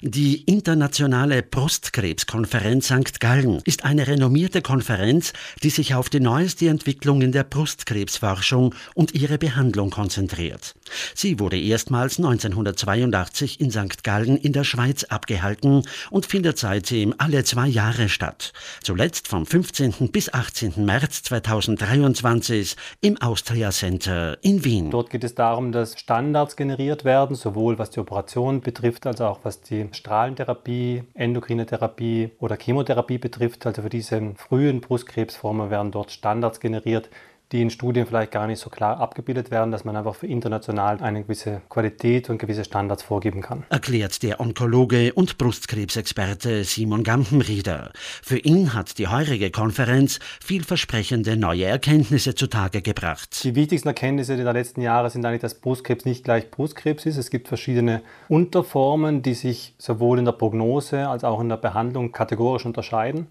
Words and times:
Die 0.00 0.44
Internationale 0.44 1.42
Brustkrebskonferenz 1.42 2.86
St. 2.86 3.18
Gallen 3.18 3.60
ist 3.64 3.84
eine 3.84 4.06
renommierte 4.06 4.62
Konferenz, 4.62 5.32
die 5.64 5.70
sich 5.70 5.96
auf 5.96 6.08
die 6.08 6.20
neueste 6.20 6.68
Entwicklung 6.68 7.20
in 7.20 7.32
der 7.32 7.42
Brustkrebsforschung 7.42 8.76
und 8.94 9.16
ihre 9.16 9.38
Behandlung 9.38 9.90
konzentriert. 9.90 10.76
Sie 11.16 11.40
wurde 11.40 11.58
erstmals 11.58 12.18
1982 12.18 13.60
in 13.60 13.72
St. 13.72 14.04
Gallen 14.04 14.36
in 14.36 14.52
der 14.52 14.62
Schweiz 14.62 15.02
abgehalten 15.02 15.82
und 16.10 16.26
findet 16.26 16.58
seitdem 16.58 17.12
alle 17.18 17.42
zwei 17.42 17.66
Jahre 17.66 18.08
statt. 18.08 18.52
Zuletzt 18.84 19.26
vom 19.26 19.46
15. 19.46 20.12
bis 20.12 20.32
18. 20.32 20.74
März 20.84 21.24
2023 21.24 22.76
im 23.00 23.20
Austria 23.20 23.72
Center 23.72 24.38
in 24.42 24.64
Wien. 24.64 24.92
Dort 24.92 25.10
geht 25.10 25.24
es 25.24 25.34
darum, 25.34 25.72
dass 25.72 25.98
Standards 25.98 26.54
generiert 26.54 27.04
werden, 27.04 27.34
sowohl 27.34 27.80
was 27.80 27.90
die 27.90 27.98
Operation 27.98 28.60
betrifft, 28.60 29.04
als 29.04 29.20
auch 29.20 29.40
was 29.42 29.60
die 29.60 29.87
Strahlentherapie, 29.94 31.04
endokrine 31.14 31.66
Therapie 31.66 32.30
oder 32.38 32.56
Chemotherapie 32.56 33.18
betrifft. 33.18 33.66
Also 33.66 33.82
für 33.82 33.88
diese 33.88 34.34
frühen 34.36 34.80
Brustkrebsformen 34.80 35.70
werden 35.70 35.92
dort 35.92 36.10
Standards 36.10 36.60
generiert, 36.60 37.10
die 37.52 37.62
in 37.62 37.70
Studien 37.70 38.06
vielleicht 38.06 38.32
gar 38.32 38.46
nicht 38.46 38.60
so 38.60 38.68
klar 38.68 39.00
abgebildet 39.00 39.50
werden, 39.50 39.70
dass 39.70 39.84
man 39.84 39.96
einfach 39.96 40.14
für 40.14 40.26
international 40.26 41.00
eine 41.00 41.22
gewisse 41.22 41.62
Qualität 41.68 42.28
und 42.28 42.38
gewisse 42.38 42.64
Standards 42.64 43.02
vorgeben 43.02 43.40
kann. 43.40 43.64
Erklärt 43.70 44.22
der 44.22 44.40
Onkologe 44.40 45.14
und 45.14 45.38
Brustkrebsexperte 45.38 46.64
Simon 46.64 47.04
Gampenrieder. 47.04 47.92
Für 48.22 48.38
ihn 48.38 48.74
hat 48.74 48.98
die 48.98 49.08
heurige 49.08 49.50
Konferenz 49.50 50.18
vielversprechende 50.44 51.36
neue 51.36 51.64
Erkenntnisse 51.64 52.34
zutage 52.34 52.82
gebracht. 52.82 53.42
Die 53.44 53.54
wichtigsten 53.54 53.88
Erkenntnisse 53.88 54.36
der 54.36 54.52
letzten 54.52 54.82
Jahre 54.82 55.08
sind 55.08 55.24
eigentlich, 55.24 55.40
dass 55.40 55.54
Brustkrebs 55.54 56.04
nicht 56.04 56.24
gleich 56.24 56.50
Brustkrebs 56.50 57.06
ist. 57.06 57.16
Es 57.16 57.30
gibt 57.30 57.48
verschiedene 57.48 58.02
Unterformen, 58.28 59.22
die 59.22 59.34
sich 59.34 59.74
sowohl 59.78 60.18
in 60.18 60.26
der 60.26 60.32
Prognose 60.32 61.08
als 61.08 61.24
auch 61.24 61.40
in 61.40 61.48
der 61.48 61.56
Behandlung 61.56 62.12
kategorisch 62.12 62.66
unterscheiden. 62.66 63.28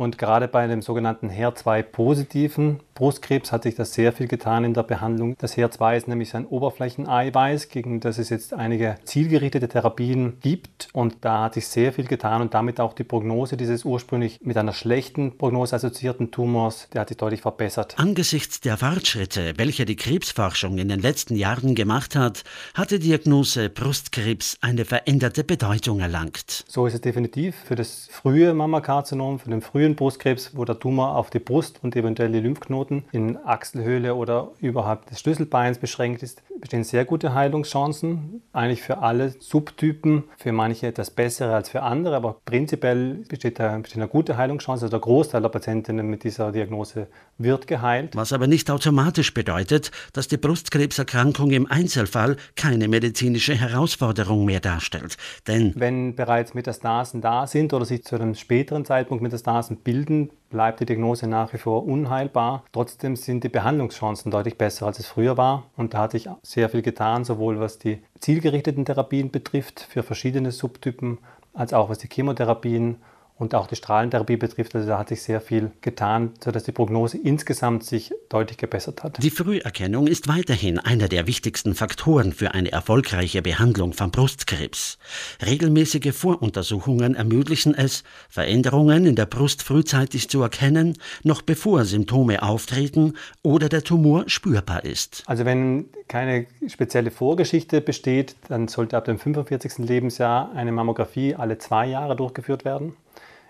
Und 0.00 0.16
gerade 0.16 0.48
bei 0.48 0.66
dem 0.66 0.80
sogenannten 0.80 1.28
HER2-positiven 1.28 2.80
Brustkrebs 2.94 3.52
hat 3.52 3.64
sich 3.64 3.74
das 3.74 3.92
sehr 3.92 4.14
viel 4.14 4.28
getan 4.28 4.64
in 4.64 4.72
der 4.72 4.82
Behandlung. 4.82 5.36
Das 5.38 5.58
HER2 5.58 5.94
ist 5.98 6.08
nämlich 6.08 6.34
ein 6.34 6.46
Oberflächeneiweiß, 6.46 7.68
gegen 7.68 8.00
das 8.00 8.16
es 8.16 8.30
jetzt 8.30 8.54
einige 8.54 8.96
zielgerichtete 9.04 9.68
Therapien 9.68 10.38
gibt. 10.40 10.88
Und 10.94 11.16
da 11.20 11.42
hat 11.42 11.54
sich 11.54 11.68
sehr 11.68 11.92
viel 11.92 12.06
getan 12.06 12.40
und 12.40 12.54
damit 12.54 12.80
auch 12.80 12.94
die 12.94 13.04
Prognose 13.04 13.58
dieses 13.58 13.84
ursprünglich 13.84 14.40
mit 14.42 14.56
einer 14.56 14.72
schlechten 14.72 15.36
Prognose 15.36 15.76
assoziierten 15.76 16.30
Tumors, 16.30 16.88
der 16.94 17.02
hat 17.02 17.08
sich 17.08 17.18
deutlich 17.18 17.42
verbessert. 17.42 17.98
Angesichts 17.98 18.60
der 18.60 18.78
Fortschritte, 18.78 19.52
welche 19.58 19.84
die 19.84 19.96
Krebsforschung 19.96 20.78
in 20.78 20.88
den 20.88 21.00
letzten 21.00 21.36
Jahren 21.36 21.74
gemacht 21.74 22.16
hat, 22.16 22.44
hat 22.72 22.90
die 22.90 23.00
Diagnose 23.00 23.68
Brustkrebs 23.68 24.56
eine 24.62 24.86
veränderte 24.86 25.44
Bedeutung 25.44 26.00
erlangt. 26.00 26.64
So 26.68 26.86
ist 26.86 26.94
es 26.94 27.02
definitiv 27.02 27.54
für 27.66 27.74
das 27.74 28.08
frühe 28.10 28.54
Mammakarzinom, 28.54 29.38
für 29.38 29.50
den 29.50 29.60
frühen 29.60 29.89
Brustkrebs, 29.96 30.56
wo 30.56 30.64
der 30.64 30.78
Tumor 30.78 31.16
auf 31.16 31.30
die 31.30 31.38
Brust 31.38 31.80
und 31.82 31.96
eventuell 31.96 32.32
die 32.32 32.40
Lymphknoten 32.40 33.04
in 33.12 33.36
Achselhöhle 33.36 34.14
oder 34.14 34.52
überhalb 34.60 35.06
des 35.06 35.20
Schlüsselbeins 35.20 35.78
beschränkt 35.78 36.22
ist, 36.22 36.42
bestehen 36.60 36.84
sehr 36.84 37.04
gute 37.04 37.34
Heilungschancen. 37.34 38.42
Eigentlich 38.52 38.82
für 38.82 38.98
alle 38.98 39.34
Subtypen, 39.40 40.24
für 40.36 40.52
manche 40.52 40.86
etwas 40.86 41.10
bessere 41.10 41.54
als 41.54 41.70
für 41.70 41.82
andere, 41.82 42.16
aber 42.16 42.40
prinzipiell 42.44 43.24
besteht, 43.28 43.58
da, 43.58 43.76
besteht 43.78 43.98
eine 43.98 44.08
gute 44.08 44.36
Heilungschance. 44.36 44.84
Also 44.84 44.90
der 44.90 45.00
Großteil 45.00 45.42
der 45.42 45.48
Patientinnen 45.48 46.06
mit 46.08 46.24
dieser 46.24 46.52
Diagnose 46.52 47.08
wird 47.38 47.66
geheilt. 47.66 48.14
Was 48.14 48.32
aber 48.32 48.46
nicht 48.46 48.70
automatisch 48.70 49.34
bedeutet, 49.34 49.90
dass 50.12 50.28
die 50.28 50.36
Brustkrebserkrankung 50.36 51.50
im 51.50 51.66
Einzelfall 51.70 52.36
keine 52.56 52.88
medizinische 52.88 53.54
Herausforderung 53.54 54.44
mehr 54.44 54.60
darstellt. 54.60 55.16
Denn 55.46 55.72
wenn 55.76 56.14
bereits 56.14 56.54
Metastasen 56.54 57.20
da 57.20 57.46
sind 57.46 57.72
oder 57.72 57.84
sich 57.84 58.04
zu 58.04 58.16
einem 58.16 58.34
späteren 58.34 58.84
Zeitpunkt 58.84 59.22
Metastasen 59.22 59.79
bilden, 59.84 60.30
bleibt 60.50 60.80
die 60.80 60.86
Diagnose 60.86 61.26
nach 61.26 61.52
wie 61.52 61.58
vor 61.58 61.86
unheilbar. 61.86 62.64
Trotzdem 62.72 63.16
sind 63.16 63.44
die 63.44 63.48
Behandlungschancen 63.48 64.30
deutlich 64.30 64.58
besser, 64.58 64.86
als 64.86 64.98
es 64.98 65.06
früher 65.06 65.36
war. 65.36 65.64
Und 65.76 65.94
da 65.94 65.98
hat 65.98 66.12
sich 66.12 66.28
sehr 66.42 66.68
viel 66.68 66.82
getan, 66.82 67.24
sowohl 67.24 67.60
was 67.60 67.78
die 67.78 68.02
zielgerichteten 68.18 68.84
Therapien 68.84 69.30
betrifft 69.30 69.80
für 69.80 70.02
verschiedene 70.02 70.50
Subtypen, 70.50 71.18
als 71.54 71.72
auch 71.72 71.88
was 71.88 71.98
die 71.98 72.08
Chemotherapien 72.08 72.96
und 73.40 73.54
auch 73.54 73.66
die 73.66 73.76
Strahlentherapie 73.76 74.36
betrifft. 74.36 74.74
Also 74.74 74.86
da 74.86 74.98
hat 74.98 75.08
sich 75.08 75.22
sehr 75.22 75.40
viel 75.40 75.70
getan, 75.80 76.32
sodass 76.44 76.64
die 76.64 76.72
Prognose 76.72 77.16
insgesamt 77.16 77.84
sich 77.84 78.12
deutlich 78.28 78.58
gebessert 78.58 79.02
hat. 79.02 79.22
Die 79.22 79.30
Früherkennung 79.30 80.06
ist 80.06 80.28
weiterhin 80.28 80.78
einer 80.78 81.08
der 81.08 81.26
wichtigsten 81.26 81.74
Faktoren 81.74 82.32
für 82.32 82.52
eine 82.52 82.70
erfolgreiche 82.70 83.40
Behandlung 83.40 83.94
von 83.94 84.10
Brustkrebs. 84.10 84.98
Regelmäßige 85.44 86.14
Voruntersuchungen 86.14 87.14
ermöglichen 87.14 87.74
es, 87.74 88.04
Veränderungen 88.28 89.06
in 89.06 89.16
der 89.16 89.26
Brust 89.26 89.62
frühzeitig 89.62 90.28
zu 90.28 90.42
erkennen, 90.42 90.98
noch 91.22 91.40
bevor 91.40 91.86
Symptome 91.86 92.42
auftreten 92.42 93.14
oder 93.42 93.70
der 93.70 93.82
Tumor 93.82 94.24
spürbar 94.26 94.84
ist. 94.84 95.22
Also 95.26 95.46
wenn 95.46 95.86
keine 96.08 96.46
spezielle 96.68 97.10
Vorgeschichte 97.10 97.80
besteht, 97.80 98.36
dann 98.48 98.68
sollte 98.68 98.98
ab 98.98 99.06
dem 99.06 99.18
45. 99.18 99.78
Lebensjahr 99.78 100.52
eine 100.54 100.72
Mammographie 100.72 101.34
alle 101.34 101.56
zwei 101.56 101.86
Jahre 101.86 102.16
durchgeführt 102.16 102.66
werden. 102.66 102.94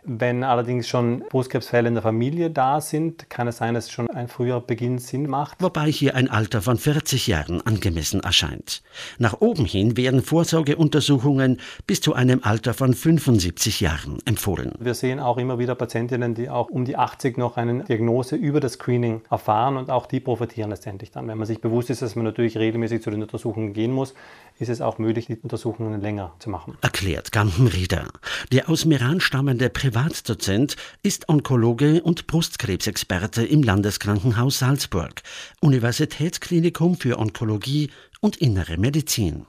Wenn 0.02 0.44
allerdings 0.44 0.88
schon 0.88 1.24
Brustkrebsfälle 1.28 1.88
in 1.88 1.94
der 1.94 2.02
Familie 2.02 2.50
da 2.50 2.80
sind, 2.80 3.28
kann 3.28 3.48
es 3.48 3.58
sein, 3.58 3.74
dass 3.74 3.90
schon 3.90 4.08
ein 4.10 4.28
früher 4.28 4.60
Beginn 4.60 4.98
Sinn 4.98 5.28
macht. 5.28 5.60
Wobei 5.60 5.90
hier 5.90 6.14
ein 6.14 6.30
Alter 6.30 6.62
von 6.62 6.78
40 6.78 7.26
Jahren 7.26 7.60
angemessen 7.66 8.20
erscheint. 8.20 8.82
Nach 9.18 9.40
oben 9.40 9.66
hin 9.66 9.96
werden 9.96 10.22
Vorsorgeuntersuchungen 10.22 11.60
bis 11.86 12.00
zu 12.00 12.14
einem 12.14 12.40
Alter 12.42 12.72
von 12.72 12.94
75 12.94 13.80
Jahren 13.80 14.18
empfohlen. 14.24 14.72
Wir 14.78 14.94
sehen 14.94 15.20
auch 15.20 15.36
immer 15.36 15.58
wieder 15.58 15.74
Patientinnen, 15.74 16.34
die 16.34 16.48
auch 16.48 16.70
um 16.70 16.84
die 16.84 16.96
80 16.96 17.36
noch 17.36 17.56
eine 17.56 17.84
Diagnose 17.84 18.36
über 18.36 18.60
das 18.60 18.74
Screening 18.74 19.20
erfahren 19.30 19.76
und 19.76 19.90
auch 19.90 20.06
die 20.06 20.20
profitieren 20.20 20.70
letztendlich 20.70 21.10
dann. 21.10 21.28
Wenn 21.28 21.38
man 21.38 21.46
sich 21.46 21.60
bewusst 21.60 21.90
ist, 21.90 22.00
dass 22.00 22.16
man 22.16 22.24
natürlich 22.24 22.56
regelmäßig 22.56 23.02
zu 23.02 23.10
den 23.10 23.22
Untersuchungen 23.22 23.74
gehen 23.74 23.92
muss, 23.92 24.14
ist 24.58 24.68
es 24.68 24.80
auch 24.80 24.98
möglich, 24.98 25.26
die 25.26 25.36
Untersuchungen 25.36 26.00
länger 26.00 26.32
zu 26.38 26.50
machen. 26.50 26.76
Erklärt 26.82 27.32
Gampenrieder. 27.32 28.08
Der 28.52 28.68
aus 28.68 28.84
Meran 28.84 29.20
stammende 29.20 29.70
Privatdozent 29.90 30.76
ist 31.02 31.28
Onkologe 31.28 32.00
und 32.04 32.28
Brustkrebsexperte 32.28 33.44
im 33.44 33.64
Landeskrankenhaus 33.64 34.60
Salzburg, 34.60 35.20
Universitätsklinikum 35.60 36.94
für 36.94 37.18
Onkologie 37.18 37.90
und 38.20 38.36
Innere 38.36 38.76
Medizin. 38.78 39.46